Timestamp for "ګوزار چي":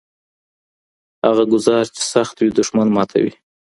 1.53-2.01